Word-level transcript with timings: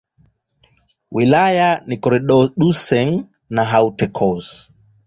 Wilaya 1.13 1.69
ni 1.87 1.95
Corse-du-Sud 2.01 3.27
na 3.53 3.63
Haute-Corse. 3.71 4.55